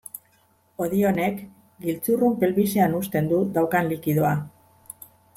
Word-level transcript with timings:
Hodi 0.83 1.01
honek 1.09 1.35
giltzurrun 1.85 2.33
pelbisean 2.43 2.95
husten 2.99 3.29
du 3.33 3.41
daukan 3.59 3.91
likidoa. 3.91 4.33